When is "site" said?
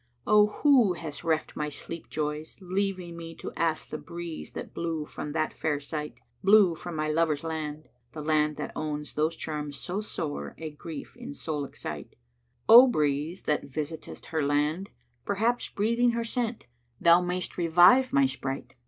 5.79-6.21